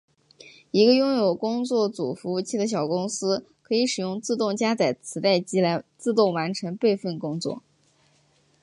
[0.71, 7.61] 一个拥有工作组服务器的小公司可以使用自动加载磁带机来自动完成备份工作。